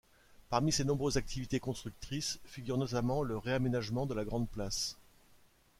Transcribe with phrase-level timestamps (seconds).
[0.49, 4.97] Parmi ses nombreuses activités constructrices figure notamment le réaménagement de la grande place.